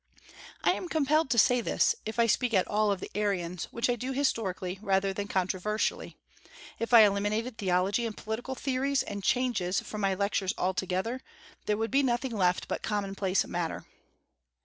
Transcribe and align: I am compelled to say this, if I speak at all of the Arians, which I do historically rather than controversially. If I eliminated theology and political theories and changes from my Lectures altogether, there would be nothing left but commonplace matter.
I 0.63 0.71
am 0.71 0.89
compelled 0.89 1.29
to 1.29 1.37
say 1.37 1.61
this, 1.61 1.93
if 2.07 2.17
I 2.17 2.25
speak 2.25 2.55
at 2.55 2.67
all 2.67 2.91
of 2.91 3.01
the 3.01 3.11
Arians, 3.13 3.65
which 3.65 3.87
I 3.87 3.95
do 3.95 4.13
historically 4.13 4.79
rather 4.81 5.13
than 5.13 5.27
controversially. 5.27 6.17
If 6.79 6.91
I 6.91 7.01
eliminated 7.01 7.59
theology 7.59 8.07
and 8.07 8.17
political 8.17 8.55
theories 8.55 9.03
and 9.03 9.23
changes 9.23 9.79
from 9.79 10.01
my 10.01 10.15
Lectures 10.15 10.55
altogether, 10.57 11.21
there 11.67 11.77
would 11.77 11.91
be 11.91 12.01
nothing 12.01 12.31
left 12.35 12.67
but 12.67 12.81
commonplace 12.81 13.45
matter. 13.45 13.85